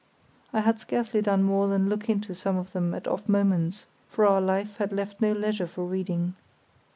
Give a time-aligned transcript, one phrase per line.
[0.51, 4.25] I had scarcely done more than look into some of them at off moments, for
[4.25, 6.33] our life had left no leisure for reading.